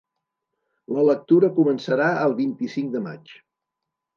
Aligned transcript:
La 0.95 1.03
lectura 1.09 1.51
començarà 1.59 2.09
el 2.25 2.35
vint-i-cinc 2.43 2.91
de 2.97 3.03
maig. 3.07 3.37